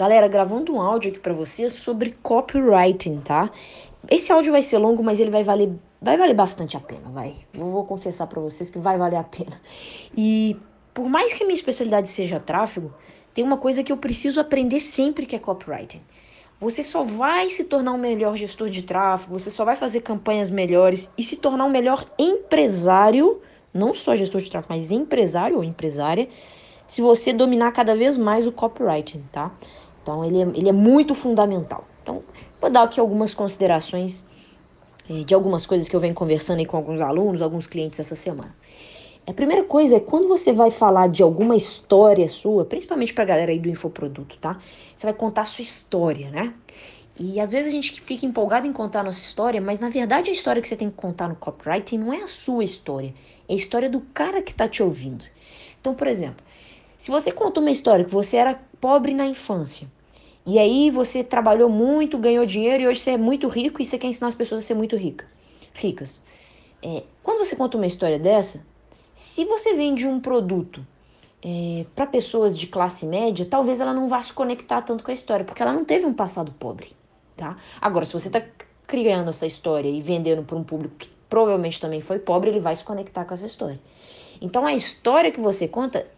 Galera, 0.00 0.28
gravando 0.28 0.72
um 0.72 0.80
áudio 0.80 1.10
aqui 1.10 1.20
para 1.20 1.34
vocês 1.34 1.74
sobre 1.74 2.14
copywriting, 2.22 3.20
tá? 3.20 3.50
Esse 4.08 4.32
áudio 4.32 4.50
vai 4.50 4.62
ser 4.62 4.78
longo, 4.78 5.04
mas 5.04 5.20
ele 5.20 5.30
vai 5.30 5.44
valer, 5.44 5.74
vai 6.00 6.16
valer 6.16 6.32
bastante 6.32 6.74
a 6.74 6.80
pena, 6.80 7.10
vai. 7.10 7.34
Eu 7.52 7.66
vou 7.66 7.84
confessar 7.84 8.26
para 8.26 8.40
vocês 8.40 8.70
que 8.70 8.78
vai 8.78 8.96
valer 8.96 9.18
a 9.18 9.22
pena. 9.22 9.60
E 10.16 10.56
por 10.94 11.06
mais 11.06 11.34
que 11.34 11.42
a 11.42 11.46
minha 11.46 11.54
especialidade 11.54 12.08
seja 12.08 12.40
tráfego, 12.40 12.94
tem 13.34 13.44
uma 13.44 13.58
coisa 13.58 13.82
que 13.82 13.92
eu 13.92 13.96
preciso 13.98 14.40
aprender 14.40 14.80
sempre 14.80 15.26
que 15.26 15.36
é 15.36 15.38
copywriting. 15.38 16.00
Você 16.58 16.82
só 16.82 17.02
vai 17.02 17.50
se 17.50 17.64
tornar 17.64 17.92
um 17.92 17.98
melhor 17.98 18.38
gestor 18.38 18.70
de 18.70 18.80
tráfego, 18.82 19.38
você 19.38 19.50
só 19.50 19.66
vai 19.66 19.76
fazer 19.76 20.00
campanhas 20.00 20.48
melhores 20.48 21.10
e 21.18 21.22
se 21.22 21.36
tornar 21.36 21.66
um 21.66 21.70
melhor 21.70 22.06
empresário, 22.18 23.42
não 23.74 23.92
só 23.92 24.16
gestor 24.16 24.40
de 24.40 24.50
tráfego, 24.50 24.72
mas 24.72 24.90
empresário 24.90 25.58
ou 25.58 25.62
empresária, 25.62 26.26
se 26.88 27.00
você 27.00 27.32
dominar 27.32 27.70
cada 27.70 27.94
vez 27.94 28.18
mais 28.18 28.46
o 28.48 28.52
copywriting, 28.52 29.22
tá? 29.30 29.52
Então, 30.10 30.24
ele 30.24 30.42
é, 30.42 30.58
ele 30.58 30.68
é 30.68 30.72
muito 30.72 31.14
fundamental. 31.14 31.86
Então, 32.02 32.24
vou 32.60 32.68
dar 32.68 32.82
aqui 32.82 32.98
algumas 32.98 33.32
considerações 33.32 34.26
eh, 35.08 35.22
de 35.22 35.32
algumas 35.32 35.64
coisas 35.64 35.88
que 35.88 35.94
eu 35.94 36.00
venho 36.00 36.14
conversando 36.14 36.58
aí 36.58 36.66
com 36.66 36.76
alguns 36.76 37.00
alunos, 37.00 37.40
alguns 37.40 37.68
clientes 37.68 38.00
essa 38.00 38.16
semana. 38.16 38.52
A 39.24 39.32
primeira 39.32 39.62
coisa 39.62 39.96
é 39.96 40.00
quando 40.00 40.26
você 40.26 40.52
vai 40.52 40.72
falar 40.72 41.08
de 41.08 41.22
alguma 41.22 41.54
história 41.54 42.26
sua, 42.26 42.64
principalmente 42.64 43.14
para 43.14 43.22
a 43.22 43.26
galera 43.26 43.52
aí 43.52 43.58
do 43.60 43.68
infoproduto, 43.68 44.36
tá? 44.38 44.58
Você 44.96 45.06
vai 45.06 45.14
contar 45.14 45.42
a 45.42 45.44
sua 45.44 45.62
história, 45.62 46.28
né? 46.30 46.52
E 47.16 47.38
às 47.38 47.52
vezes 47.52 47.68
a 47.68 47.72
gente 47.72 48.00
fica 48.00 48.26
empolgado 48.26 48.66
em 48.66 48.72
contar 48.72 49.00
a 49.00 49.04
nossa 49.04 49.22
história, 49.22 49.60
mas 49.60 49.78
na 49.78 49.90
verdade 49.90 50.30
a 50.30 50.32
história 50.32 50.60
que 50.60 50.66
você 50.66 50.74
tem 50.74 50.90
que 50.90 50.96
contar 50.96 51.28
no 51.28 51.36
copywriting 51.36 51.98
não 51.98 52.12
é 52.12 52.22
a 52.22 52.26
sua 52.26 52.64
história, 52.64 53.14
é 53.48 53.52
a 53.52 53.56
história 53.56 53.88
do 53.88 54.00
cara 54.12 54.42
que 54.42 54.50
está 54.50 54.66
te 54.66 54.82
ouvindo. 54.82 55.24
Então, 55.80 55.94
por 55.94 56.08
exemplo, 56.08 56.44
se 56.98 57.10
você 57.12 57.30
conta 57.30 57.60
uma 57.60 57.70
história 57.70 58.04
que 58.04 58.10
você 58.10 58.38
era 58.38 58.60
pobre 58.80 59.14
na 59.14 59.26
infância, 59.26 59.86
e 60.50 60.58
aí 60.58 60.90
você 60.90 61.22
trabalhou 61.22 61.68
muito, 61.68 62.18
ganhou 62.18 62.44
dinheiro 62.44 62.82
e 62.82 62.88
hoje 62.88 62.98
você 62.98 63.12
é 63.12 63.16
muito 63.16 63.46
rico 63.46 63.80
e 63.80 63.84
você 63.84 63.96
quer 63.96 64.08
ensinar 64.08 64.26
as 64.26 64.34
pessoas 64.34 64.64
a 64.64 64.66
ser 64.66 64.74
muito 64.74 64.96
rica, 64.96 65.24
ricas. 65.72 66.20
É, 66.82 67.04
quando 67.22 67.38
você 67.38 67.54
conta 67.54 67.76
uma 67.76 67.86
história 67.86 68.18
dessa, 68.18 68.66
se 69.14 69.44
você 69.44 69.74
vende 69.74 70.08
um 70.08 70.18
produto 70.18 70.84
é, 71.40 71.86
para 71.94 72.04
pessoas 72.04 72.58
de 72.58 72.66
classe 72.66 73.06
média, 73.06 73.46
talvez 73.48 73.80
ela 73.80 73.94
não 73.94 74.08
vá 74.08 74.20
se 74.20 74.32
conectar 74.32 74.82
tanto 74.82 75.04
com 75.04 75.12
a 75.12 75.14
história, 75.14 75.44
porque 75.44 75.62
ela 75.62 75.72
não 75.72 75.84
teve 75.84 76.04
um 76.04 76.12
passado 76.12 76.50
pobre, 76.58 76.88
tá? 77.36 77.56
Agora, 77.80 78.04
se 78.04 78.12
você 78.12 78.26
está 78.26 78.42
criando 78.88 79.30
essa 79.30 79.46
história 79.46 79.88
e 79.88 80.00
vendendo 80.00 80.42
para 80.42 80.56
um 80.56 80.64
público 80.64 80.96
que 80.98 81.08
provavelmente 81.28 81.80
também 81.80 82.00
foi 82.00 82.18
pobre, 82.18 82.50
ele 82.50 82.58
vai 82.58 82.74
se 82.74 82.82
conectar 82.82 83.24
com 83.24 83.34
essa 83.34 83.46
história. 83.46 83.78
Então, 84.40 84.66
a 84.66 84.74
história 84.74 85.30
que 85.30 85.38
você 85.38 85.68
conta 85.68 86.08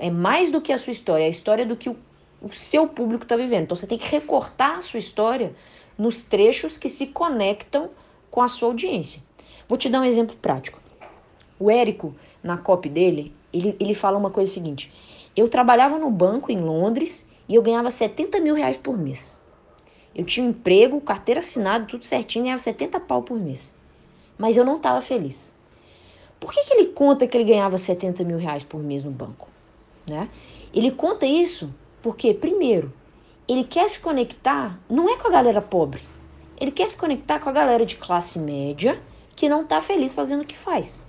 é 0.00 0.10
mais 0.10 0.50
do 0.50 0.62
que 0.62 0.72
a 0.72 0.78
sua 0.78 0.92
história, 0.92 1.24
é 1.24 1.26
a 1.26 1.30
história 1.30 1.66
do 1.66 1.76
que 1.76 1.90
o 1.90 1.96
o 2.44 2.52
seu 2.52 2.86
público 2.86 3.24
está 3.24 3.36
vivendo. 3.36 3.64
Então 3.64 3.76
você 3.76 3.86
tem 3.86 3.96
que 3.96 4.06
recortar 4.06 4.78
a 4.78 4.82
sua 4.82 4.98
história 4.98 5.54
nos 5.96 6.22
trechos 6.22 6.76
que 6.76 6.88
se 6.88 7.06
conectam 7.06 7.90
com 8.30 8.42
a 8.42 8.48
sua 8.48 8.68
audiência. 8.68 9.22
Vou 9.66 9.78
te 9.78 9.88
dar 9.88 10.00
um 10.00 10.04
exemplo 10.04 10.36
prático. 10.36 10.78
O 11.58 11.70
Érico, 11.70 12.14
na 12.42 12.58
copy 12.58 12.88
dele, 12.88 13.34
ele, 13.52 13.74
ele 13.80 13.94
fala 13.94 14.18
uma 14.18 14.30
coisa 14.30 14.52
seguinte: 14.52 14.92
eu 15.34 15.48
trabalhava 15.48 15.98
no 15.98 16.10
banco 16.10 16.52
em 16.52 16.58
Londres 16.58 17.26
e 17.48 17.54
eu 17.54 17.62
ganhava 17.62 17.90
70 17.90 18.38
mil 18.40 18.54
reais 18.54 18.76
por 18.76 18.98
mês. 18.98 19.40
Eu 20.14 20.24
tinha 20.24 20.44
um 20.44 20.50
emprego, 20.50 21.00
carteira 21.00 21.40
assinada, 21.40 21.86
tudo 21.86 22.04
certinho, 22.04 22.44
ganhava 22.44 22.62
70 22.62 23.00
pau 23.00 23.22
por 23.22 23.38
mês. 23.38 23.74
Mas 24.36 24.56
eu 24.56 24.64
não 24.64 24.76
estava 24.76 25.00
feliz. 25.00 25.54
Por 26.38 26.52
que, 26.52 26.62
que 26.64 26.74
ele 26.74 26.86
conta 26.88 27.26
que 27.26 27.36
ele 27.36 27.44
ganhava 27.44 27.78
70 27.78 28.22
mil 28.22 28.36
reais 28.36 28.62
por 28.62 28.80
mês 28.80 29.02
no 29.02 29.10
banco? 29.10 29.48
Né? 30.06 30.28
Ele 30.72 30.90
conta 30.90 31.24
isso 31.24 31.72
porque, 32.04 32.34
primeiro, 32.34 32.92
ele 33.48 33.64
quer 33.64 33.88
se 33.88 33.98
conectar, 33.98 34.78
não 34.90 35.08
é 35.08 35.16
com 35.16 35.26
a 35.26 35.30
galera 35.30 35.62
pobre. 35.62 36.02
Ele 36.60 36.70
quer 36.70 36.86
se 36.86 36.98
conectar 36.98 37.38
com 37.38 37.48
a 37.48 37.52
galera 37.52 37.86
de 37.86 37.96
classe 37.96 38.38
média 38.38 39.00
que 39.34 39.48
não 39.48 39.62
está 39.62 39.80
feliz 39.80 40.14
fazendo 40.14 40.42
o 40.42 40.44
que 40.44 40.54
faz. 40.54 41.02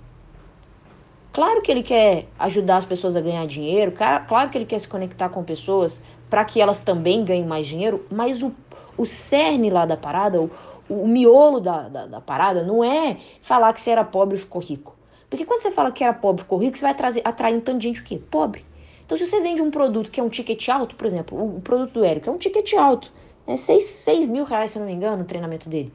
Claro 1.34 1.60
que 1.60 1.70
ele 1.70 1.82
quer 1.82 2.28
ajudar 2.38 2.78
as 2.78 2.86
pessoas 2.86 3.14
a 3.14 3.20
ganhar 3.20 3.46
dinheiro, 3.46 3.92
claro 4.26 4.48
que 4.48 4.56
ele 4.56 4.64
quer 4.64 4.78
se 4.78 4.88
conectar 4.88 5.28
com 5.28 5.44
pessoas 5.44 6.02
para 6.30 6.42
que 6.46 6.62
elas 6.62 6.80
também 6.80 7.26
ganhem 7.26 7.44
mais 7.44 7.66
dinheiro, 7.66 8.06
mas 8.10 8.42
o, 8.42 8.54
o 8.96 9.04
cerne 9.04 9.68
lá 9.68 9.84
da 9.84 9.98
parada, 9.98 10.40
o, 10.40 10.50
o 10.88 11.06
miolo 11.06 11.60
da, 11.60 11.90
da, 11.90 12.06
da 12.06 12.20
parada, 12.22 12.62
não 12.62 12.82
é 12.82 13.18
falar 13.42 13.70
que 13.74 13.80
você 13.80 13.90
era 13.90 14.02
pobre 14.02 14.38
e 14.38 14.40
ficou 14.40 14.62
rico. 14.62 14.96
Porque 15.28 15.44
quando 15.44 15.60
você 15.60 15.70
fala 15.70 15.92
que 15.92 16.02
era 16.02 16.14
pobre 16.14 16.40
e 16.40 16.44
ficou 16.44 16.58
rico, 16.58 16.78
você 16.78 16.84
vai 16.84 16.94
trazer, 16.94 17.20
atrair 17.22 17.54
um 17.54 17.60
tanto 17.60 17.80
de 17.80 17.88
gente 17.88 18.00
o 18.00 18.04
quê? 18.04 18.18
Pobre. 18.30 18.64
Então, 19.06 19.16
se 19.16 19.24
você 19.24 19.40
vende 19.40 19.62
um 19.62 19.70
produto 19.70 20.10
que 20.10 20.20
é 20.20 20.22
um 20.22 20.28
ticket 20.28 20.68
alto, 20.68 20.96
por 20.96 21.06
exemplo, 21.06 21.56
o 21.56 21.60
produto 21.60 21.92
do 21.92 22.04
Érico 22.04 22.28
é 22.28 22.32
um 22.32 22.38
ticket 22.38 22.74
alto, 22.74 23.12
é 23.46 23.56
6, 23.56 23.82
6 23.82 24.26
mil 24.26 24.44
reais, 24.44 24.72
se 24.72 24.78
não 24.80 24.86
me 24.86 24.92
engano, 24.92 25.22
o 25.22 25.26
treinamento 25.26 25.68
dele. 25.68 25.92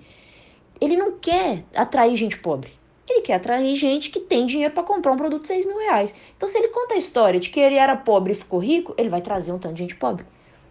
Ele 0.80 0.96
não 0.96 1.12
quer 1.12 1.66
atrair 1.76 2.16
gente 2.16 2.38
pobre. 2.38 2.72
Ele 3.10 3.22
quer 3.22 3.34
atrair 3.34 3.76
gente 3.76 4.10
que 4.10 4.22
tem 4.22 4.46
dinheiro 4.46 4.74
para 4.74 4.84
comprar 4.84 5.12
um 5.12 5.18
produto 5.18 5.42
de 5.42 5.50
6 5.50 5.66
mil 5.66 5.78
reais. 5.78 6.16
Então, 6.38 6.48
se 6.48 6.58
ele 6.58 6.70
conta 6.70 6.94
a 6.94 6.98
história 6.98 7.38
de 7.38 7.50
que 7.50 7.60
ele 7.60 7.76
era 7.76 7.98
pobre 7.98 8.32
e 8.32 8.36
ficou 8.36 8.60
rico, 8.60 8.96
ele 8.98 9.10
vai 9.10 9.20
trazer 9.20 9.52
um 9.52 9.60
tanto 9.60 9.76
de 9.76 9.82
gente 9.82 9.96
pobre, 9.98 10.26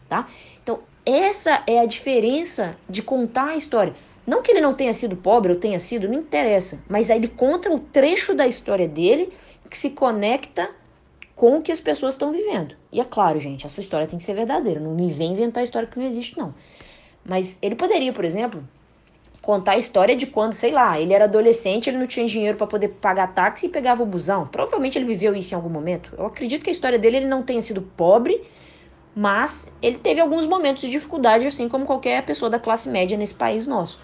tá? 0.08 0.26
Então, 0.62 0.80
essa 1.04 1.62
é 1.66 1.78
a 1.80 1.84
diferença 1.84 2.78
de 2.88 3.02
contar 3.02 3.50
a 3.50 3.56
história. 3.56 3.94
Não 4.26 4.42
que 4.42 4.50
ele 4.50 4.60
não 4.62 4.72
tenha 4.72 4.92
sido 4.94 5.14
pobre 5.16 5.52
ou 5.52 5.58
tenha 5.58 5.78
sido, 5.78 6.08
não 6.08 6.20
interessa. 6.20 6.82
Mas 6.88 7.10
aí 7.10 7.18
ele 7.18 7.28
conta 7.28 7.70
o 7.70 7.78
trecho 7.78 8.34
da 8.34 8.46
história 8.46 8.88
dele 8.88 9.30
que 9.68 9.78
se 9.78 9.90
conecta 9.90 10.70
com 11.40 11.56
o 11.56 11.62
que 11.62 11.72
as 11.72 11.80
pessoas 11.80 12.12
estão 12.12 12.30
vivendo. 12.32 12.74
E 12.92 13.00
é 13.00 13.04
claro, 13.04 13.40
gente, 13.40 13.64
a 13.64 13.68
sua 13.70 13.80
história 13.80 14.06
tem 14.06 14.18
que 14.18 14.24
ser 14.26 14.34
verdadeira. 14.34 14.78
Não 14.78 14.94
me 14.94 15.10
vem 15.10 15.32
inventar 15.32 15.64
história 15.64 15.88
que 15.88 15.98
não 15.98 16.04
existe, 16.04 16.36
não. 16.36 16.54
Mas 17.24 17.58
ele 17.62 17.74
poderia, 17.74 18.12
por 18.12 18.26
exemplo, 18.26 18.62
contar 19.40 19.72
a 19.72 19.78
história 19.78 20.14
de 20.14 20.26
quando, 20.26 20.52
sei 20.52 20.70
lá, 20.70 21.00
ele 21.00 21.14
era 21.14 21.24
adolescente, 21.24 21.88
ele 21.88 21.96
não 21.96 22.06
tinha 22.06 22.26
dinheiro 22.26 22.58
para 22.58 22.66
poder 22.66 22.88
pagar 22.88 23.32
táxi 23.32 23.64
e 23.64 23.68
pegava 23.70 24.02
o 24.02 24.06
busão. 24.06 24.48
Provavelmente 24.48 24.98
ele 24.98 25.06
viveu 25.06 25.34
isso 25.34 25.54
em 25.54 25.56
algum 25.56 25.70
momento. 25.70 26.12
Eu 26.18 26.26
acredito 26.26 26.62
que 26.62 26.68
a 26.68 26.72
história 26.74 26.98
dele 26.98 27.16
ele 27.16 27.26
não 27.26 27.42
tenha 27.42 27.62
sido 27.62 27.80
pobre, 27.80 28.42
mas 29.16 29.72
ele 29.80 29.96
teve 29.96 30.20
alguns 30.20 30.44
momentos 30.44 30.82
de 30.82 30.90
dificuldade, 30.90 31.46
assim 31.46 31.70
como 31.70 31.86
qualquer 31.86 32.22
pessoa 32.26 32.50
da 32.50 32.60
classe 32.60 32.86
média 32.90 33.16
nesse 33.16 33.32
país 33.32 33.66
nosso. 33.66 33.98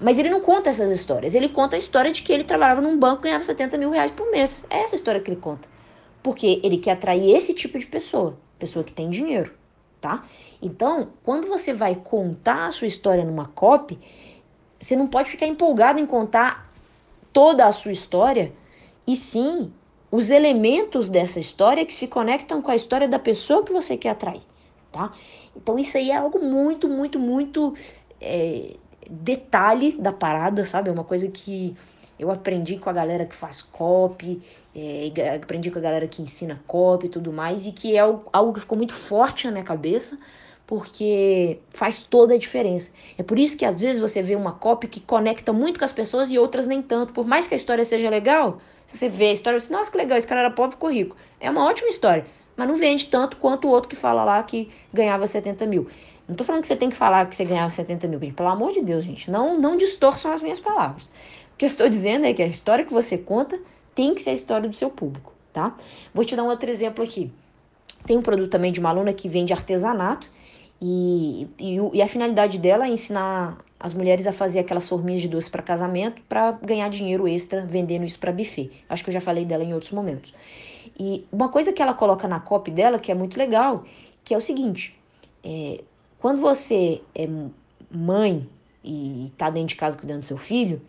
Mas 0.00 0.20
ele 0.20 0.30
não 0.30 0.40
conta 0.40 0.70
essas 0.70 0.92
histórias. 0.92 1.34
Ele 1.34 1.48
conta 1.48 1.74
a 1.74 1.78
história 1.80 2.12
de 2.12 2.22
que 2.22 2.32
ele 2.32 2.44
trabalhava 2.44 2.80
num 2.80 2.96
banco 2.96 3.22
e 3.22 3.24
ganhava 3.24 3.42
70 3.42 3.76
mil 3.76 3.90
reais 3.90 4.12
por 4.12 4.30
mês. 4.30 4.64
É 4.70 4.82
essa 4.82 4.94
história 4.94 5.20
que 5.20 5.28
ele 5.28 5.40
conta. 5.40 5.73
Porque 6.24 6.58
ele 6.64 6.78
quer 6.78 6.92
atrair 6.92 7.36
esse 7.36 7.52
tipo 7.52 7.78
de 7.78 7.86
pessoa, 7.86 8.36
pessoa 8.58 8.82
que 8.82 8.92
tem 8.92 9.10
dinheiro, 9.10 9.54
tá? 10.00 10.24
Então, 10.60 11.10
quando 11.22 11.46
você 11.46 11.74
vai 11.74 11.94
contar 11.94 12.66
a 12.66 12.70
sua 12.72 12.86
história 12.88 13.24
numa 13.24 13.46
copy, 13.46 13.98
você 14.80 14.96
não 14.96 15.06
pode 15.06 15.30
ficar 15.30 15.46
empolgado 15.46 16.00
em 16.00 16.06
contar 16.06 16.72
toda 17.30 17.66
a 17.66 17.72
sua 17.72 17.92
história, 17.92 18.52
e 19.06 19.14
sim 19.14 19.70
os 20.10 20.30
elementos 20.30 21.10
dessa 21.10 21.38
história 21.38 21.84
que 21.84 21.92
se 21.92 22.08
conectam 22.08 22.62
com 22.62 22.70
a 22.70 22.76
história 22.76 23.06
da 23.06 23.18
pessoa 23.18 23.62
que 23.62 23.72
você 23.72 23.96
quer 23.96 24.10
atrair, 24.10 24.42
tá? 24.90 25.12
Então, 25.54 25.78
isso 25.78 25.98
aí 25.98 26.10
é 26.10 26.16
algo 26.16 26.38
muito, 26.38 26.88
muito, 26.88 27.18
muito 27.18 27.74
é, 28.20 28.76
detalhe 29.10 29.92
da 29.92 30.12
parada, 30.12 30.64
sabe? 30.64 30.88
É 30.88 30.92
uma 30.92 31.04
coisa 31.04 31.28
que 31.28 31.76
eu 32.18 32.30
aprendi 32.30 32.78
com 32.78 32.88
a 32.88 32.92
galera 32.92 33.24
que 33.24 33.34
faz 33.34 33.62
copy, 33.62 34.40
é, 34.74 35.10
aprendi 35.36 35.70
com 35.70 35.78
a 35.78 35.82
galera 35.82 36.06
que 36.06 36.22
ensina 36.22 36.62
copy 36.66 37.06
e 37.06 37.08
tudo 37.08 37.32
mais, 37.32 37.66
e 37.66 37.72
que 37.72 37.96
é 37.96 38.00
algo 38.00 38.52
que 38.52 38.60
ficou 38.60 38.76
muito 38.78 38.94
forte 38.94 39.46
na 39.46 39.52
minha 39.52 39.64
cabeça, 39.64 40.18
porque 40.66 41.58
faz 41.70 42.02
toda 42.02 42.34
a 42.34 42.38
diferença. 42.38 42.90
É 43.18 43.22
por 43.22 43.38
isso 43.38 43.56
que 43.56 43.64
às 43.64 43.80
vezes 43.80 44.00
você 44.00 44.22
vê 44.22 44.34
uma 44.34 44.52
copy 44.52 44.86
que 44.88 45.00
conecta 45.00 45.52
muito 45.52 45.78
com 45.78 45.84
as 45.84 45.92
pessoas 45.92 46.30
e 46.30 46.38
outras 46.38 46.66
nem 46.66 46.80
tanto. 46.80 47.12
Por 47.12 47.26
mais 47.26 47.46
que 47.46 47.54
a 47.54 47.56
história 47.56 47.84
seja 47.84 48.08
legal, 48.08 48.60
você 48.86 49.08
vê 49.08 49.26
a 49.26 49.32
história, 49.32 49.60
você, 49.60 49.72
nossa, 49.72 49.90
que 49.90 49.96
legal, 49.96 50.16
esse 50.16 50.26
cara 50.26 50.40
era 50.40 50.50
pobre 50.50 50.72
e 50.72 50.76
ficou 50.76 50.90
rico. 50.90 51.16
É 51.40 51.50
uma 51.50 51.66
ótima 51.66 51.88
história, 51.88 52.26
mas 52.56 52.66
não 52.66 52.76
vende 52.76 53.06
tanto 53.06 53.36
quanto 53.36 53.68
o 53.68 53.70
outro 53.70 53.88
que 53.88 53.96
fala 53.96 54.24
lá 54.24 54.42
que 54.42 54.70
ganhava 54.92 55.26
70 55.26 55.66
mil. 55.66 55.88
Não 56.26 56.34
tô 56.34 56.42
falando 56.42 56.62
que 56.62 56.68
você 56.68 56.76
tem 56.76 56.88
que 56.88 56.96
falar 56.96 57.26
que 57.26 57.36
você 57.36 57.44
ganhava 57.44 57.68
70 57.68 58.08
mil, 58.08 58.18
pelo 58.32 58.48
amor 58.48 58.72
de 58.72 58.80
Deus, 58.80 59.04
gente. 59.04 59.30
Não, 59.30 59.60
não 59.60 59.76
distorçam 59.76 60.32
as 60.32 60.40
minhas 60.40 60.58
palavras. 60.58 61.10
O 61.54 61.56
que 61.56 61.64
eu 61.64 61.68
estou 61.68 61.88
dizendo 61.88 62.26
é 62.26 62.34
que 62.34 62.42
a 62.42 62.46
história 62.46 62.84
que 62.84 62.92
você 62.92 63.16
conta 63.16 63.58
tem 63.94 64.14
que 64.14 64.20
ser 64.20 64.30
a 64.30 64.34
história 64.34 64.68
do 64.68 64.76
seu 64.76 64.90
público, 64.90 65.32
tá? 65.52 65.76
Vou 66.12 66.24
te 66.24 66.34
dar 66.34 66.42
um 66.42 66.48
outro 66.48 66.68
exemplo 66.68 67.04
aqui. 67.04 67.30
Tem 68.04 68.18
um 68.18 68.22
produto 68.22 68.50
também 68.50 68.72
de 68.72 68.80
uma 68.80 68.88
aluna 68.88 69.12
que 69.12 69.28
vende 69.28 69.52
artesanato 69.52 70.28
e, 70.82 71.46
e, 71.58 71.76
e 71.92 72.02
a 72.02 72.08
finalidade 72.08 72.58
dela 72.58 72.86
é 72.86 72.90
ensinar 72.90 73.56
as 73.78 73.94
mulheres 73.94 74.26
a 74.26 74.32
fazer 74.32 74.58
aquelas 74.58 74.88
forminhas 74.88 75.20
de 75.22 75.28
doce 75.28 75.50
para 75.50 75.62
casamento 75.62 76.20
para 76.28 76.52
ganhar 76.52 76.88
dinheiro 76.88 77.28
extra 77.28 77.64
vendendo 77.64 78.04
isso 78.04 78.18
para 78.18 78.32
buffet. 78.32 78.70
Acho 78.88 79.04
que 79.04 79.10
eu 79.10 79.14
já 79.14 79.20
falei 79.20 79.44
dela 79.44 79.62
em 79.62 79.72
outros 79.72 79.92
momentos. 79.92 80.34
E 80.98 81.24
uma 81.30 81.48
coisa 81.48 81.72
que 81.72 81.80
ela 81.80 81.94
coloca 81.94 82.26
na 82.26 82.40
copy 82.40 82.70
dela 82.70 82.98
que 82.98 83.12
é 83.12 83.14
muito 83.14 83.38
legal, 83.38 83.84
que 84.24 84.34
é 84.34 84.36
o 84.36 84.40
seguinte: 84.40 84.98
é, 85.44 85.82
quando 86.18 86.40
você 86.40 87.00
é 87.14 87.28
mãe 87.90 88.48
e 88.84 89.24
está 89.26 89.50
dentro 89.50 89.68
de 89.68 89.76
casa 89.76 89.96
cuidando 89.96 90.20
do 90.20 90.26
seu 90.26 90.38
filho, 90.38 90.80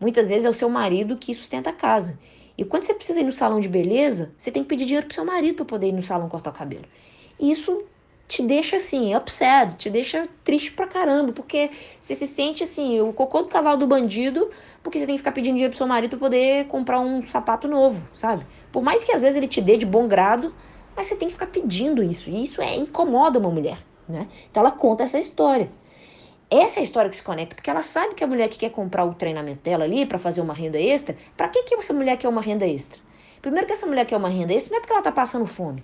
Muitas 0.00 0.28
vezes 0.28 0.44
é 0.44 0.50
o 0.50 0.54
seu 0.54 0.68
marido 0.68 1.16
que 1.16 1.32
sustenta 1.34 1.70
a 1.70 1.72
casa. 1.72 2.18
E 2.56 2.64
quando 2.64 2.82
você 2.82 2.94
precisa 2.94 3.20
ir 3.20 3.24
no 3.24 3.32
salão 3.32 3.58
de 3.58 3.68
beleza, 3.68 4.32
você 4.36 4.50
tem 4.50 4.62
que 4.62 4.68
pedir 4.68 4.84
dinheiro 4.84 5.06
pro 5.06 5.14
seu 5.14 5.24
marido 5.24 5.56
para 5.56 5.64
poder 5.64 5.88
ir 5.88 5.92
no 5.92 6.02
salão 6.02 6.28
cortar 6.28 6.50
o 6.50 6.52
cabelo. 6.52 6.84
Isso 7.38 7.84
te 8.28 8.42
deixa 8.42 8.76
assim, 8.76 9.14
upset, 9.14 9.76
te 9.76 9.90
deixa 9.90 10.28
triste 10.44 10.72
pra 10.72 10.86
caramba, 10.86 11.32
porque 11.32 11.70
você 12.00 12.14
se 12.14 12.26
sente 12.26 12.62
assim, 12.62 13.00
o 13.00 13.12
cocô 13.12 13.42
do 13.42 13.48
cavalo 13.48 13.78
do 13.78 13.86
bandido, 13.86 14.50
porque 14.82 14.98
você 14.98 15.06
tem 15.06 15.14
que 15.14 15.20
ficar 15.20 15.32
pedindo 15.32 15.54
dinheiro 15.54 15.70
pro 15.70 15.78
seu 15.78 15.86
marido 15.86 16.10
pra 16.10 16.18
poder 16.18 16.66
comprar 16.66 17.00
um 17.00 17.26
sapato 17.28 17.68
novo, 17.68 18.06
sabe? 18.14 18.46
Por 18.72 18.82
mais 18.82 19.04
que 19.04 19.12
às 19.12 19.22
vezes 19.22 19.36
ele 19.36 19.48
te 19.48 19.60
dê 19.60 19.76
de 19.76 19.84
bom 19.84 20.06
grado, 20.06 20.54
mas 20.96 21.06
você 21.06 21.16
tem 21.16 21.28
que 21.28 21.34
ficar 21.34 21.46
pedindo 21.48 22.02
isso, 22.02 22.30
e 22.30 22.42
isso 22.42 22.62
é 22.62 22.76
incomoda 22.76 23.38
uma 23.38 23.50
mulher, 23.50 23.78
né? 24.08 24.28
Então 24.50 24.62
ela 24.62 24.70
conta 24.70 25.02
essa 25.02 25.18
história. 25.18 25.70
Essa 26.56 26.78
é 26.78 26.82
a 26.82 26.84
história 26.84 27.10
que 27.10 27.16
se 27.16 27.22
conecta, 27.22 27.56
porque 27.56 27.68
ela 27.68 27.82
sabe 27.82 28.14
que 28.14 28.22
a 28.22 28.28
mulher 28.28 28.48
que 28.48 28.56
quer 28.56 28.70
comprar 28.70 29.04
o 29.04 29.12
treinamento 29.12 29.58
dela 29.58 29.82
ali 29.82 30.06
para 30.06 30.20
fazer 30.20 30.40
uma 30.40 30.54
renda 30.54 30.78
extra, 30.78 31.16
para 31.36 31.48
que 31.48 31.64
que 31.64 31.74
essa 31.74 31.92
mulher 31.92 32.16
quer 32.16 32.28
uma 32.28 32.40
renda 32.40 32.64
extra? 32.64 33.00
Primeiro 33.42 33.66
que 33.66 33.72
essa 33.72 33.84
mulher 33.86 34.06
quer 34.06 34.16
uma 34.16 34.28
renda 34.28 34.54
extra 34.54 34.70
não 34.70 34.78
é 34.78 34.80
porque 34.80 34.92
ela 34.92 35.02
tá 35.02 35.10
passando 35.10 35.46
fome, 35.46 35.82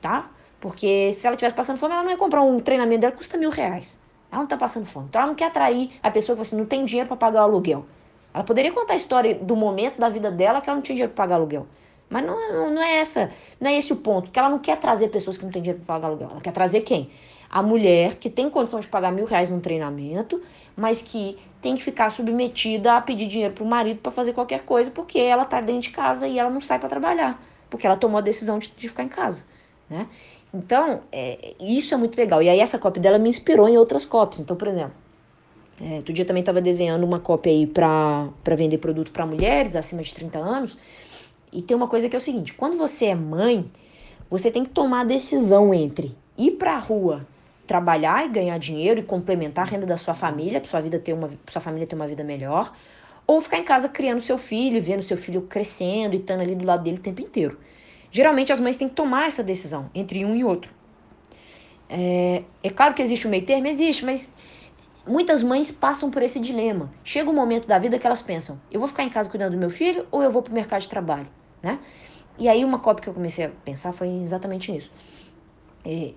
tá? 0.00 0.30
Porque 0.60 1.12
se 1.12 1.26
ela 1.26 1.36
tivesse 1.36 1.56
passando 1.56 1.78
fome, 1.78 1.94
ela 1.94 2.04
não 2.04 2.12
ia 2.12 2.16
comprar 2.16 2.42
um 2.42 2.60
treinamento 2.60 3.00
dela 3.00 3.10
que 3.10 3.18
custa 3.18 3.36
mil 3.36 3.50
reais. 3.50 3.98
Ela 4.30 4.40
não 4.40 4.46
tá 4.46 4.56
passando 4.56 4.86
fome. 4.86 5.06
Então 5.08 5.20
ela 5.20 5.28
não 5.28 5.34
quer 5.34 5.46
atrair 5.46 5.90
a 6.00 6.12
pessoa 6.12 6.36
que 6.36 6.42
assim, 6.42 6.56
não 6.56 6.64
tem 6.64 6.84
dinheiro 6.84 7.08
para 7.08 7.16
pagar 7.16 7.40
o 7.40 7.44
aluguel. 7.46 7.84
Ela 8.32 8.44
poderia 8.44 8.70
contar 8.70 8.92
a 8.92 8.96
história 8.96 9.34
do 9.34 9.56
momento 9.56 9.98
da 9.98 10.08
vida 10.08 10.30
dela 10.30 10.60
que 10.60 10.70
ela 10.70 10.76
não 10.76 10.82
tinha 10.82 10.94
dinheiro 10.94 11.12
para 11.12 11.24
pagar 11.24 11.34
aluguel. 11.36 11.66
Mas 12.08 12.24
não, 12.24 12.52
não, 12.52 12.70
não, 12.70 12.82
é 12.82 12.98
essa, 12.98 13.32
não 13.60 13.68
é 13.68 13.76
esse 13.76 13.92
o 13.92 13.96
ponto. 13.96 14.26
Porque 14.26 14.38
ela 14.38 14.48
não 14.48 14.60
quer 14.60 14.76
trazer 14.78 15.08
pessoas 15.08 15.36
que 15.36 15.44
não 15.44 15.50
têm 15.50 15.60
dinheiro 15.60 15.82
para 15.84 15.96
pagar 15.96 16.06
aluguel. 16.06 16.28
Ela 16.30 16.40
quer 16.40 16.52
trazer 16.52 16.82
quem? 16.82 17.10
A 17.54 17.62
mulher 17.62 18.16
que 18.16 18.28
tem 18.28 18.50
condição 18.50 18.80
de 18.80 18.88
pagar 18.88 19.12
mil 19.12 19.26
reais 19.26 19.48
num 19.48 19.60
treinamento, 19.60 20.42
mas 20.76 21.00
que 21.00 21.38
tem 21.62 21.76
que 21.76 21.84
ficar 21.84 22.10
submetida 22.10 22.94
a 22.94 23.00
pedir 23.00 23.28
dinheiro 23.28 23.54
pro 23.54 23.64
marido 23.64 24.00
para 24.00 24.10
fazer 24.10 24.32
qualquer 24.32 24.62
coisa, 24.62 24.90
porque 24.90 25.20
ela 25.20 25.44
tá 25.44 25.60
dentro 25.60 25.82
de 25.82 25.90
casa 25.90 26.26
e 26.26 26.36
ela 26.36 26.50
não 26.50 26.60
sai 26.60 26.80
para 26.80 26.88
trabalhar. 26.88 27.40
Porque 27.70 27.86
ela 27.86 27.94
tomou 27.94 28.18
a 28.18 28.20
decisão 28.20 28.58
de, 28.58 28.72
de 28.76 28.88
ficar 28.88 29.04
em 29.04 29.08
casa, 29.08 29.44
né? 29.88 30.08
Então, 30.52 31.02
é, 31.12 31.54
isso 31.60 31.94
é 31.94 31.96
muito 31.96 32.18
legal. 32.18 32.42
E 32.42 32.48
aí 32.48 32.58
essa 32.58 32.76
cópia 32.76 33.00
dela 33.00 33.18
me 33.18 33.28
inspirou 33.28 33.68
em 33.68 33.78
outras 33.78 34.04
cópias. 34.04 34.40
Então, 34.40 34.56
por 34.56 34.66
exemplo, 34.66 34.94
é, 35.80 35.94
outro 35.98 36.12
dia 36.12 36.24
também 36.24 36.40
estava 36.40 36.60
desenhando 36.60 37.04
uma 37.04 37.20
cópia 37.20 37.52
aí 37.52 37.68
para 37.68 38.32
vender 38.56 38.78
produto 38.78 39.12
para 39.12 39.24
mulheres 39.24 39.76
acima 39.76 40.02
de 40.02 40.12
30 40.12 40.40
anos. 40.40 40.76
E 41.52 41.62
tem 41.62 41.76
uma 41.76 41.86
coisa 41.86 42.08
que 42.08 42.16
é 42.16 42.18
o 42.18 42.20
seguinte: 42.20 42.52
quando 42.54 42.76
você 42.76 43.06
é 43.06 43.14
mãe, 43.14 43.70
você 44.28 44.50
tem 44.50 44.64
que 44.64 44.70
tomar 44.70 45.02
a 45.02 45.04
decisão 45.04 45.72
entre 45.72 46.16
ir 46.36 46.50
para 46.52 46.74
a 46.74 46.78
rua 46.80 47.24
trabalhar 47.66 48.26
e 48.26 48.28
ganhar 48.28 48.58
dinheiro 48.58 49.00
e 49.00 49.02
complementar 49.02 49.66
a 49.66 49.70
renda 49.70 49.86
da 49.86 49.96
sua 49.96 50.14
família, 50.14 50.60
para 50.60 50.68
sua 50.68 50.80
vida 50.80 50.98
ter 50.98 51.12
uma 51.12 51.30
sua 51.48 51.60
família 51.60 51.86
ter 51.86 51.96
uma 51.96 52.06
vida 52.06 52.22
melhor, 52.22 52.72
ou 53.26 53.40
ficar 53.40 53.58
em 53.58 53.64
casa 53.64 53.88
criando 53.88 54.20
seu 54.20 54.36
filho, 54.36 54.80
vendo 54.82 55.02
seu 55.02 55.16
filho 55.16 55.42
crescendo 55.42 56.14
e 56.14 56.18
estando 56.18 56.40
ali 56.40 56.54
do 56.54 56.66
lado 56.66 56.82
dele 56.82 56.98
o 56.98 57.00
tempo 57.00 57.20
inteiro. 57.20 57.58
Geralmente 58.10 58.52
as 58.52 58.60
mães 58.60 58.76
têm 58.76 58.88
que 58.88 58.94
tomar 58.94 59.26
essa 59.26 59.42
decisão 59.42 59.90
entre 59.94 60.24
um 60.24 60.36
e 60.36 60.44
outro. 60.44 60.70
É, 61.88 62.42
é 62.62 62.70
claro 62.70 62.94
que 62.94 63.02
existe 63.02 63.26
o 63.26 63.30
meio 63.30 63.44
termo, 63.44 63.66
existe, 63.66 64.04
mas 64.04 64.32
muitas 65.06 65.42
mães 65.42 65.70
passam 65.70 66.10
por 66.10 66.22
esse 66.22 66.38
dilema. 66.38 66.92
Chega 67.02 67.28
um 67.30 67.34
momento 67.34 67.66
da 67.66 67.78
vida 67.78 67.98
que 67.98 68.06
elas 68.06 68.22
pensam: 68.22 68.60
eu 68.70 68.78
vou 68.78 68.88
ficar 68.88 69.04
em 69.04 69.08
casa 69.08 69.28
cuidando 69.28 69.52
do 69.52 69.58
meu 69.58 69.70
filho 69.70 70.06
ou 70.10 70.22
eu 70.22 70.30
vou 70.30 70.42
para 70.42 70.50
o 70.50 70.54
mercado 70.54 70.82
de 70.82 70.88
trabalho, 70.88 71.28
né? 71.62 71.78
E 72.38 72.48
aí 72.48 72.64
uma 72.64 72.78
cópia 72.78 73.04
que 73.04 73.08
eu 73.08 73.14
comecei 73.14 73.46
a 73.46 73.48
pensar 73.64 73.92
foi 73.92 74.08
exatamente 74.08 74.74
isso. 74.74 74.92
É, 75.84 76.12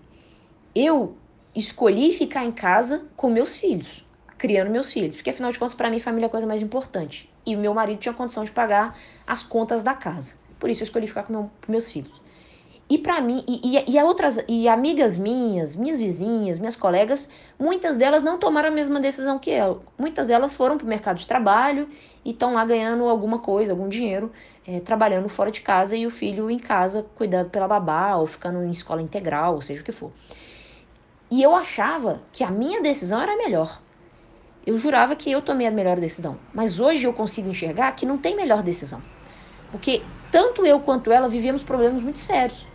eu 0.73 1.15
escolhi 1.57 2.11
ficar 2.11 2.45
em 2.45 2.51
casa 2.51 3.05
com 3.15 3.29
meus 3.29 3.57
filhos, 3.57 4.05
criando 4.37 4.69
meus 4.69 4.93
filhos, 4.93 5.15
porque 5.15 5.31
afinal 5.31 5.51
de 5.51 5.57
contas 5.57 5.73
para 5.73 5.89
mim 5.89 5.99
família 5.99 6.25
é 6.25 6.27
a 6.27 6.29
coisa 6.29 6.45
mais 6.45 6.61
importante. 6.61 7.29
E 7.45 7.55
meu 7.55 7.73
marido 7.73 7.99
tinha 7.99 8.13
condição 8.13 8.43
de 8.43 8.51
pagar 8.51 8.97
as 9.25 9.41
contas 9.41 9.83
da 9.83 9.93
casa. 9.93 10.35
Por 10.59 10.69
isso 10.69 10.83
eu 10.83 10.85
escolhi 10.85 11.07
ficar 11.07 11.23
com, 11.23 11.33
meu, 11.33 11.51
com 11.65 11.71
meus 11.71 11.91
filhos. 11.91 12.21
E 12.89 12.97
para 12.97 13.19
mim, 13.19 13.43
e, 13.47 13.77
e, 13.77 13.97
e, 13.97 14.03
outras, 14.03 14.39
e 14.47 14.67
amigas 14.67 15.17
minhas, 15.17 15.75
minhas 15.75 15.99
vizinhas, 15.99 16.57
minhas 16.57 16.75
colegas, 16.77 17.27
muitas 17.59 17.97
delas 17.97 18.23
não 18.23 18.37
tomaram 18.37 18.69
a 18.69 18.71
mesma 18.71 18.99
decisão 18.99 19.37
que 19.37 19.49
eu. 19.49 19.81
Muitas 19.97 20.27
delas 20.27 20.55
foram 20.55 20.77
para 20.77 20.85
o 20.85 20.87
mercado 20.87 21.17
de 21.17 21.27
trabalho 21.27 21.89
e 22.23 22.31
estão 22.31 22.53
lá 22.53 22.63
ganhando 22.63 23.03
alguma 23.05 23.39
coisa, 23.39 23.73
algum 23.73 23.89
dinheiro, 23.89 24.31
é, 24.65 24.79
trabalhando 24.79 25.27
fora 25.27 25.51
de 25.51 25.59
casa 25.59 25.97
e 25.97 26.07
o 26.07 26.11
filho 26.11 26.49
em 26.49 26.59
casa, 26.59 27.05
cuidado 27.15 27.49
pela 27.49 27.67
babá, 27.67 28.15
ou 28.15 28.25
ficando 28.25 28.63
em 28.63 28.71
escola 28.71 29.01
integral, 29.01 29.55
ou 29.55 29.61
seja 29.61 29.81
o 29.81 29.83
que 29.83 29.91
for. 29.91 30.13
E 31.29 31.41
eu 31.41 31.55
achava 31.55 32.21
que 32.31 32.43
a 32.43 32.49
minha 32.49 32.81
decisão 32.81 33.21
era 33.21 33.35
melhor. 33.35 33.81
Eu 34.65 34.77
jurava 34.77 35.15
que 35.15 35.31
eu 35.31 35.41
tomei 35.41 35.67
a 35.67 35.71
melhor 35.71 35.99
decisão. 35.99 36.37
Mas 36.53 36.79
hoje 36.79 37.05
eu 37.05 37.13
consigo 37.13 37.49
enxergar 37.49 37.91
que 37.93 38.05
não 38.05 38.17
tem 38.17 38.35
melhor 38.35 38.61
decisão. 38.61 39.01
Porque 39.71 40.01
tanto 40.31 40.65
eu 40.65 40.79
quanto 40.79 41.11
ela 41.11 41.27
vivemos 41.27 41.63
problemas 41.63 42.01
muito 42.01 42.19
sérios. 42.19 42.65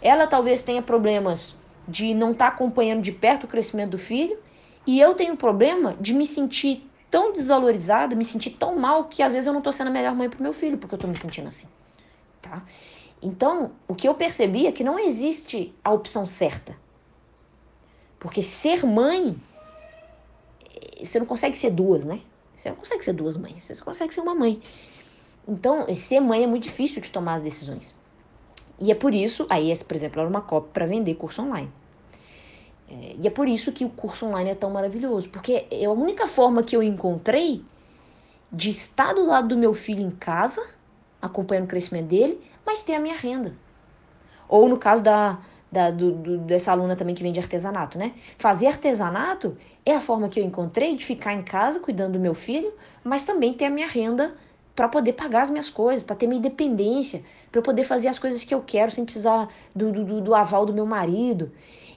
Ela 0.00 0.26
talvez 0.26 0.62
tenha 0.62 0.82
problemas 0.82 1.54
de 1.86 2.12
não 2.12 2.32
estar 2.32 2.50
tá 2.50 2.54
acompanhando 2.54 3.02
de 3.02 3.12
perto 3.12 3.44
o 3.44 3.48
crescimento 3.48 3.90
do 3.92 3.98
filho, 3.98 4.38
e 4.86 5.00
eu 5.00 5.14
tenho 5.14 5.36
problema 5.36 5.96
de 5.98 6.14
me 6.14 6.26
sentir 6.26 6.88
tão 7.10 7.32
desvalorizada, 7.32 8.14
me 8.14 8.24
sentir 8.24 8.50
tão 8.50 8.76
mal 8.76 9.04
que 9.04 9.22
às 9.22 9.32
vezes 9.32 9.46
eu 9.46 9.52
não 9.52 9.60
estou 9.60 9.72
sendo 9.72 9.88
a 9.88 9.90
melhor 9.90 10.14
mãe 10.14 10.28
para 10.28 10.40
meu 10.40 10.52
filho, 10.52 10.76
porque 10.76 10.94
eu 10.94 10.96
estou 10.96 11.10
me 11.10 11.16
sentindo 11.16 11.48
assim, 11.48 11.66
tá? 12.42 12.62
Então, 13.22 13.72
o 13.88 13.94
que 13.94 14.06
eu 14.06 14.14
percebi 14.14 14.66
é 14.66 14.72
que 14.72 14.84
não 14.84 14.98
existe 14.98 15.74
a 15.82 15.90
opção 15.90 16.24
certa. 16.24 16.76
Porque 18.18 18.42
ser 18.42 18.84
mãe, 18.84 19.36
você 20.98 21.18
não 21.18 21.26
consegue 21.26 21.56
ser 21.56 21.70
duas, 21.70 22.04
né? 22.04 22.20
Você 22.56 22.68
não 22.70 22.76
consegue 22.76 23.04
ser 23.04 23.12
duas 23.12 23.36
mães, 23.36 23.64
você 23.64 23.74
só 23.74 23.84
consegue 23.84 24.12
ser 24.12 24.20
uma 24.20 24.34
mãe. 24.34 24.60
Então, 25.46 25.86
ser 25.94 26.20
mãe 26.20 26.42
é 26.42 26.46
muito 26.46 26.64
difícil 26.64 27.00
de 27.00 27.10
tomar 27.10 27.34
as 27.34 27.42
decisões. 27.42 27.94
E 28.80 28.90
é 28.90 28.94
por 28.94 29.14
isso, 29.14 29.46
aí, 29.48 29.70
esse, 29.70 29.84
por 29.84 29.96
exemplo, 29.96 30.20
era 30.20 30.28
uma 30.28 30.40
cópia 30.40 30.70
para 30.72 30.86
vender 30.86 31.14
curso 31.14 31.42
online. 31.42 31.70
É, 32.88 33.16
e 33.20 33.26
é 33.26 33.30
por 33.30 33.48
isso 33.48 33.72
que 33.72 33.84
o 33.84 33.90
curso 33.90 34.26
online 34.26 34.50
é 34.50 34.54
tão 34.54 34.70
maravilhoso, 34.70 35.28
porque 35.30 35.66
é 35.70 35.84
a 35.84 35.90
única 35.90 36.26
forma 36.26 36.62
que 36.62 36.74
eu 36.74 36.82
encontrei 36.82 37.64
de 38.50 38.70
estar 38.70 39.14
do 39.14 39.26
lado 39.26 39.48
do 39.48 39.56
meu 39.56 39.74
filho 39.74 40.02
em 40.02 40.10
casa, 40.10 40.64
acompanhando 41.20 41.64
o 41.64 41.68
crescimento 41.68 42.06
dele, 42.06 42.40
mas 42.64 42.82
ter 42.82 42.94
a 42.94 43.00
minha 43.00 43.16
renda. 43.16 43.54
Ou 44.48 44.68
no 44.68 44.78
caso 44.78 45.02
da, 45.02 45.38
da, 45.70 45.90
do, 45.90 46.12
do, 46.12 46.38
dessa 46.38 46.72
aluna 46.72 46.96
também 46.96 47.14
que 47.14 47.22
vende 47.22 47.38
artesanato, 47.38 47.98
né? 47.98 48.12
Fazer 48.38 48.66
artesanato 48.66 49.56
é 49.84 49.94
a 49.94 50.00
forma 50.00 50.28
que 50.28 50.40
eu 50.40 50.44
encontrei 50.44 50.96
de 50.96 51.04
ficar 51.04 51.34
em 51.34 51.42
casa 51.42 51.80
cuidando 51.80 52.14
do 52.14 52.20
meu 52.20 52.34
filho, 52.34 52.72
mas 53.04 53.24
também 53.24 53.52
ter 53.52 53.66
a 53.66 53.70
minha 53.70 53.86
renda 53.86 54.34
para 54.74 54.88
poder 54.88 55.12
pagar 55.14 55.42
as 55.42 55.50
minhas 55.50 55.68
coisas, 55.68 56.02
para 56.02 56.16
ter 56.16 56.26
minha 56.26 56.38
independência, 56.38 57.22
para 57.50 57.60
poder 57.60 57.84
fazer 57.84 58.08
as 58.08 58.18
coisas 58.18 58.44
que 58.44 58.54
eu 58.54 58.62
quero 58.62 58.90
sem 58.90 59.04
precisar 59.04 59.48
do, 59.74 59.90
do, 59.92 60.20
do 60.20 60.34
aval 60.34 60.64
do 60.64 60.72
meu 60.72 60.86
marido. 60.86 61.50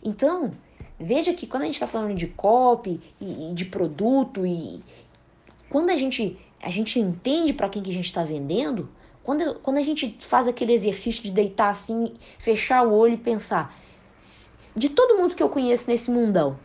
Então, 0.04 0.52
veja 1.00 1.34
que 1.34 1.46
quando 1.46 1.64
a 1.64 1.66
gente 1.66 1.76
está 1.76 1.88
falando 1.88 2.16
de 2.16 2.28
copy 2.28 3.00
e, 3.20 3.52
e, 3.52 3.54
de 3.54 3.66
produto 3.66 4.46
e 4.46 4.82
quando 5.70 5.90
a 5.90 5.98
gente 5.98 6.38
a 6.62 6.70
gente 6.70 7.00
entende 7.00 7.54
para 7.54 7.70
quem 7.70 7.82
que 7.82 7.90
a 7.90 7.94
gente 7.94 8.06
está 8.06 8.24
vendendo, 8.24 8.88
quando, 9.24 9.56
quando 9.60 9.78
a 9.78 9.82
gente 9.82 10.18
faz 10.20 10.48
aquele 10.48 10.74
exercício 10.74 11.24
de 11.24 11.32
deitar 11.32 11.70
assim, 11.70 12.14
fechar 12.40 12.86
o 12.86 12.94
olho 12.94 13.14
e 13.14 13.18
pensar, 13.18 13.76
de 14.76 14.90
todo 14.90 15.18
mundo 15.18 15.36
que 15.36 15.44
eu 15.44 15.50
conheço 15.50 15.90
nesse 15.90 16.10
mundão, 16.10 16.58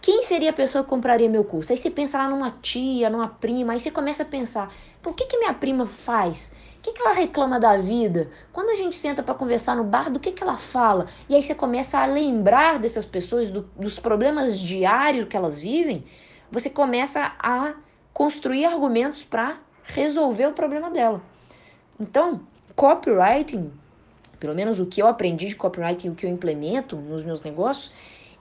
quem 0.00 0.22
seria 0.22 0.50
a 0.50 0.52
pessoa 0.52 0.84
que 0.84 0.90
compraria 0.90 1.28
meu 1.28 1.44
curso? 1.44 1.72
Aí 1.72 1.78
você 1.78 1.90
pensa 1.90 2.18
lá 2.18 2.28
numa 2.28 2.52
tia, 2.62 3.10
numa 3.10 3.28
prima, 3.28 3.72
aí 3.72 3.80
você 3.80 3.90
começa 3.90 4.22
a 4.22 4.26
pensar, 4.26 4.72
por 5.02 5.14
que, 5.14 5.26
que 5.26 5.36
minha 5.36 5.52
prima 5.52 5.84
faz? 5.84 6.52
O 6.78 6.82
que, 6.82 6.92
que 6.92 7.02
ela 7.02 7.12
reclama 7.12 7.58
da 7.58 7.76
vida? 7.76 8.30
Quando 8.52 8.70
a 8.70 8.76
gente 8.76 8.96
senta 8.96 9.20
para 9.20 9.34
conversar 9.34 9.74
no 9.74 9.82
bar, 9.82 10.08
do 10.08 10.20
que, 10.20 10.30
que 10.30 10.42
ela 10.42 10.56
fala? 10.56 11.08
E 11.28 11.34
aí 11.34 11.42
você 11.42 11.54
começa 11.54 11.98
a 11.98 12.06
lembrar 12.06 12.78
dessas 12.78 13.04
pessoas, 13.04 13.50
do, 13.50 13.68
dos 13.76 13.98
problemas 13.98 14.60
diários 14.60 15.26
que 15.26 15.36
elas 15.36 15.60
vivem, 15.60 16.04
você 16.52 16.70
começa 16.70 17.32
a 17.40 17.74
construir 18.12 18.64
argumentos 18.64 19.24
para 19.24 19.58
resolver 19.82 20.46
o 20.46 20.52
problema 20.52 20.88
dela. 20.88 21.20
Então, 21.98 22.40
copywriting, 22.74 23.72
pelo 24.38 24.54
menos 24.54 24.78
o 24.78 24.86
que 24.86 25.00
eu 25.00 25.06
aprendi 25.06 25.48
de 25.48 25.56
copywriting 25.56 26.08
e 26.08 26.10
o 26.10 26.14
que 26.14 26.26
eu 26.26 26.30
implemento 26.30 26.96
nos 26.96 27.22
meus 27.22 27.42
negócios, 27.42 27.92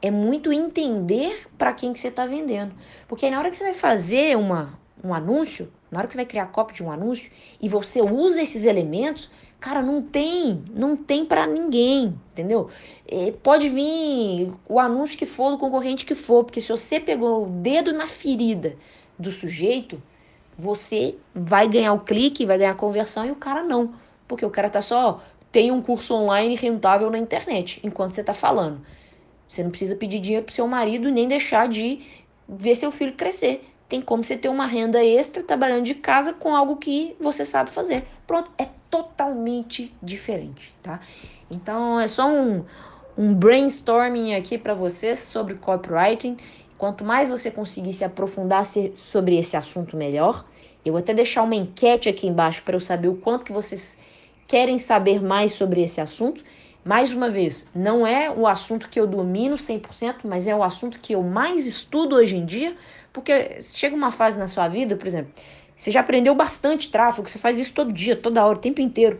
é 0.02 0.12
muito 0.12 0.52
entender 0.52 1.48
para 1.58 1.74
quem 1.74 1.94
que 1.94 2.00
você 2.00 2.10
está 2.10 2.26
vendendo. 2.26 2.74
Porque 3.08 3.26
aí 3.26 3.32
na 3.32 3.40
hora 3.40 3.50
que 3.50 3.58
você 3.58 3.64
vai 3.64 3.74
fazer 3.74 4.38
uma, 4.38 4.78
um 5.04 5.14
anúncio, 5.14 5.72
na 5.90 6.00
hora 6.00 6.08
que 6.08 6.14
você 6.14 6.20
vai 6.20 6.26
criar 6.26 6.48
cópia 6.48 6.76
de 6.76 6.84
um 6.84 6.92
anúncio 6.92 7.32
e 7.62 7.70
você 7.70 8.02
usa 8.02 8.42
esses 8.42 8.66
elementos, 8.66 9.32
cara, 9.60 9.82
não 9.82 10.02
tem, 10.02 10.64
não 10.74 10.96
tem 10.96 11.26
para 11.26 11.48
ninguém, 11.48 12.14
entendeu? 12.34 12.70
É, 13.08 13.32
pode 13.32 13.70
vir 13.70 14.52
o 14.68 14.80
anúncio 14.80 15.18
que 15.18 15.26
for 15.26 15.52
do 15.52 15.58
concorrente 15.58 16.06
que 16.06 16.14
for, 16.14 16.44
porque 16.44 16.62
se 16.62 16.70
você 16.70 17.00
pegou 17.00 17.46
o 17.46 17.50
dedo 17.50 17.94
na 17.94 18.06
ferida 18.06 18.76
do 19.18 19.32
sujeito, 19.32 20.02
você 20.58 21.16
vai 21.34 21.68
ganhar 21.68 21.94
o 21.94 22.00
clique, 22.00 22.46
vai 22.46 22.58
ganhar 22.58 22.72
a 22.72 22.76
conversão 22.76 23.26
e 23.26 23.32
o 23.32 23.36
cara 23.36 23.64
não. 23.64 23.94
Porque 24.28 24.46
o 24.46 24.50
cara 24.50 24.70
tá 24.70 24.82
só 24.82 25.22
tem 25.56 25.72
um 25.72 25.82
curso 25.82 26.14
online 26.14 26.54
rentável 26.56 27.10
na 27.10 27.18
internet 27.18 27.80
enquanto 27.82 28.12
você 28.12 28.22
tá 28.22 28.34
falando. 28.34 28.82
Você 29.48 29.64
não 29.64 29.70
precisa 29.70 29.96
pedir 29.96 30.20
dinheiro 30.20 30.46
pro 30.46 30.54
seu 30.54 30.68
marido 30.68 31.10
nem 31.10 31.30
deixar 31.30 31.70
de 31.70 32.02
ver 32.46 32.76
seu 32.76 32.92
filho 32.92 33.14
crescer. 33.14 33.66
Tem 33.88 34.02
como 34.02 34.22
você 34.22 34.36
ter 34.36 34.50
uma 34.50 34.66
renda 34.66 35.02
extra 35.02 35.42
trabalhando 35.42 35.86
de 35.86 35.94
casa 35.94 36.34
com 36.34 36.54
algo 36.54 36.76
que 36.76 37.16
você 37.22 37.46
sabe 37.46 37.72
fazer. 37.72 38.04
Pronto, 38.28 38.52
é 38.58 38.68
totalmente 38.90 39.96
diferente, 40.04 40.76
tá? 40.84 41.00
Então 41.50 42.00
é 42.02 42.08
só 42.08 42.28
um, 42.28 42.66
um 43.18 43.34
brainstorming 43.34 44.36
aqui 44.36 44.58
para 44.58 44.74
vocês 44.74 45.20
sobre 45.20 45.54
copywriting. 45.56 46.36
Quanto 46.78 47.04
mais 47.04 47.30
você 47.30 47.50
conseguir 47.50 47.94
se 47.94 48.04
aprofundar 48.04 48.66
sobre 48.96 49.38
esse 49.38 49.56
assunto, 49.56 49.96
melhor. 49.96 50.46
Eu 50.84 50.94
vou 50.94 51.00
até 51.00 51.14
deixar 51.14 51.44
uma 51.44 51.56
enquete 51.56 52.10
aqui 52.10 52.28
embaixo 52.28 52.62
para 52.64 52.76
eu 52.76 52.80
saber 52.80 53.08
o 53.08 53.16
quanto 53.16 53.46
que 53.46 53.52
vocês 53.52 53.98
querem 54.48 54.78
saber 54.78 55.22
mais 55.22 55.54
sobre 55.54 55.82
esse 55.82 56.02
assunto. 56.02 56.44
Mais 56.84 57.12
uma 57.12 57.30
vez, 57.30 57.68
não 57.74 58.06
é 58.06 58.30
o 58.30 58.46
assunto 58.46 58.90
que 58.90 59.00
eu 59.00 59.08
domino 59.08 59.56
100%, 59.56 60.18
mas 60.24 60.46
é 60.48 60.56
o 60.56 60.62
assunto 60.62 61.00
que 61.00 61.14
eu 61.14 61.24
mais 61.24 61.66
estudo 61.66 62.16
hoje 62.16 62.36
em 62.36 62.46
dia, 62.46 62.76
porque 63.12 63.60
chega 63.60 63.96
uma 63.96 64.12
fase 64.12 64.38
na 64.38 64.48
sua 64.48 64.68
vida, 64.68 64.96
por 64.96 65.08
exemplo, 65.08 65.32
você 65.76 65.90
já 65.90 66.02
aprendeu 66.02 66.36
bastante 66.36 66.92
tráfego, 66.92 67.28
você 67.28 67.40
faz 67.40 67.58
isso 67.58 67.74
todo 67.74 67.92
dia, 67.92 68.16
toda 68.16 68.46
hora, 68.46 68.58
o 68.58 68.62
tempo 68.62 68.82
inteiro. 68.82 69.20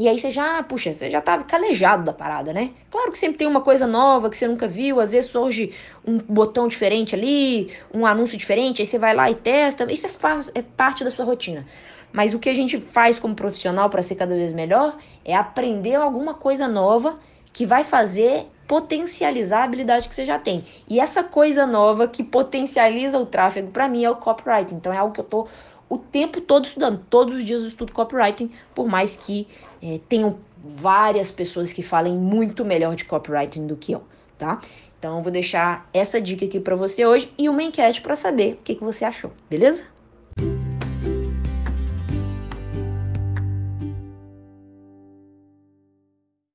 E 0.00 0.08
aí 0.08 0.18
você 0.18 0.30
já, 0.30 0.62
puxa, 0.62 0.94
você 0.94 1.10
já 1.10 1.20
tá 1.20 1.42
calejado 1.42 2.04
da 2.04 2.12
parada, 2.14 2.54
né? 2.54 2.70
Claro 2.90 3.10
que 3.10 3.18
sempre 3.18 3.36
tem 3.36 3.46
uma 3.46 3.60
coisa 3.60 3.86
nova 3.86 4.30
que 4.30 4.36
você 4.38 4.48
nunca 4.48 4.66
viu, 4.66 4.98
às 4.98 5.12
vezes 5.12 5.28
surge 5.28 5.74
um 6.02 6.16
botão 6.16 6.66
diferente 6.68 7.14
ali, 7.14 7.70
um 7.92 8.06
anúncio 8.06 8.38
diferente, 8.38 8.80
aí 8.80 8.86
você 8.86 8.98
vai 8.98 9.14
lá 9.14 9.30
e 9.30 9.34
testa. 9.34 9.92
Isso 9.92 10.06
é, 10.06 10.08
faz, 10.08 10.50
é 10.54 10.62
parte 10.62 11.04
da 11.04 11.10
sua 11.10 11.26
rotina. 11.26 11.66
Mas 12.10 12.32
o 12.32 12.38
que 12.38 12.48
a 12.48 12.54
gente 12.54 12.80
faz 12.80 13.18
como 13.18 13.34
profissional 13.34 13.90
para 13.90 14.00
ser 14.00 14.14
cada 14.14 14.34
vez 14.34 14.54
melhor 14.54 14.96
é 15.22 15.36
aprender 15.36 15.96
alguma 15.96 16.32
coisa 16.32 16.66
nova 16.66 17.16
que 17.52 17.66
vai 17.66 17.84
fazer 17.84 18.46
potencializar 18.66 19.62
a 19.62 19.64
habilidade 19.64 20.08
que 20.08 20.14
você 20.14 20.24
já 20.24 20.38
tem. 20.38 20.64
E 20.88 21.00
essa 21.00 21.24
coisa 21.24 21.66
nova 21.66 22.06
que 22.06 22.22
potencializa 22.22 23.18
o 23.18 23.26
tráfego 23.26 23.70
para 23.70 23.88
mim 23.88 24.04
é 24.04 24.10
o 24.10 24.14
copyright. 24.14 24.72
Então 24.72 24.92
é 24.92 24.96
algo 24.96 25.12
que 25.12 25.20
eu 25.20 25.24
tô 25.24 25.48
o 25.90 25.98
tempo 25.98 26.40
todo 26.40 26.64
estudando. 26.64 27.04
Todos 27.10 27.34
os 27.34 27.44
dias 27.44 27.62
eu 27.62 27.68
estudo 27.68 27.92
copywriting, 27.92 28.50
por 28.74 28.86
mais 28.86 29.16
que 29.16 29.46
é, 29.82 30.00
tenham 30.08 30.38
várias 30.64 31.30
pessoas 31.30 31.72
que 31.72 31.82
falem 31.82 32.16
muito 32.16 32.64
melhor 32.64 32.94
de 32.94 33.04
copywriting 33.04 33.66
do 33.66 33.76
que 33.76 33.92
eu, 33.92 34.02
tá? 34.38 34.60
Então 34.98 35.16
eu 35.16 35.22
vou 35.22 35.32
deixar 35.32 35.88
essa 35.92 36.20
dica 36.20 36.44
aqui 36.44 36.60
para 36.60 36.76
você 36.76 37.04
hoje 37.04 37.32
e 37.36 37.48
uma 37.48 37.62
enquete 37.62 38.00
para 38.00 38.14
saber 38.14 38.54
o 38.54 38.56
que, 38.58 38.76
que 38.76 38.84
você 38.84 39.04
achou, 39.04 39.32
beleza? 39.48 39.82